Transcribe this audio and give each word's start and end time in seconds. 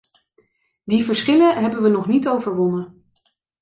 Die 0.85 1.03
verschillen 1.03 1.61
hebben 1.61 1.81
we 1.81 1.89
nog 1.89 2.07
niet 2.07 2.27
overwonnen. 2.27 3.03